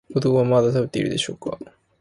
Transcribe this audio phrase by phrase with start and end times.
[0.15, 1.59] 子供がまだ食べてるでしょうが。